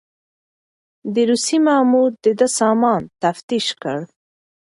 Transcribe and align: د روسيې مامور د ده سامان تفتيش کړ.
د 1.13 1.15
روسيې 1.29 1.57
مامور 1.65 2.09
د 2.23 2.25
ده 2.39 2.47
سامان 2.59 3.01
تفتيش 3.23 3.67
کړ. 3.81 3.97